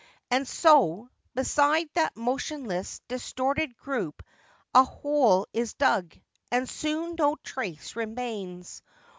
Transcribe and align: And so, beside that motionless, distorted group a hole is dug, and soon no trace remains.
And 0.31 0.47
so, 0.47 1.11
beside 1.35 1.87
that 1.93 2.15
motionless, 2.17 3.01
distorted 3.07 3.77
group 3.77 4.23
a 4.73 4.83
hole 4.83 5.45
is 5.53 5.75
dug, 5.75 6.15
and 6.49 6.67
soon 6.67 7.13
no 7.19 7.35
trace 7.43 7.95
remains. 7.95 8.81